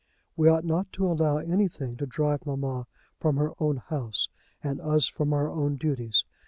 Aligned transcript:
We 0.35 0.49
ought 0.49 0.65
not 0.65 0.91
to 0.93 1.05
allow 1.05 1.37
anything 1.37 1.95
to 1.97 2.07
drive 2.07 2.47
mamma 2.47 2.87
from 3.19 3.37
her 3.37 3.51
own 3.61 3.77
house, 3.77 4.29
and 4.63 4.81
us 4.81 5.07
from 5.07 5.31
our 5.31 5.51
own 5.51 5.75
duties. 5.75 6.25